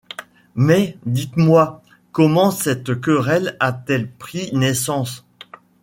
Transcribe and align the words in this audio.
Mais, 0.55 0.97
dites-moi, 1.05 1.83
comment 2.11 2.49
cette 2.49 2.99
querelle 2.99 3.55
a-t-elle 3.59 4.09
pris 4.09 4.49
naissance? 4.51 5.23